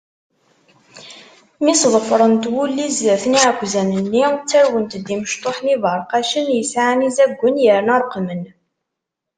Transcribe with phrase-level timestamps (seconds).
[1.63, 8.43] Mi sḍefrent wulli zdat n iɛekkzan-nni, ttarwent-d imecṭuḥen iberqacen, yesɛan izaggen, yerna reqmen.